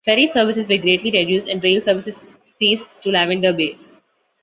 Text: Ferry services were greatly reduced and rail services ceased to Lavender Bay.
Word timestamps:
Ferry 0.03 0.25
services 0.33 0.67
were 0.67 0.77
greatly 0.79 1.11
reduced 1.11 1.47
and 1.47 1.63
rail 1.63 1.79
services 1.79 2.15
ceased 2.57 2.89
to 3.03 3.11
Lavender 3.11 3.53
Bay. 3.53 3.77